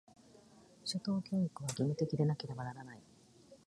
[0.83, 3.01] 初等教育は、義務的でなければならない。